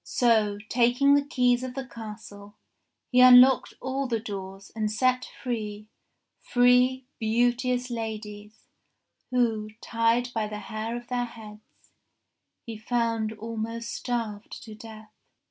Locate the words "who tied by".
9.29-10.47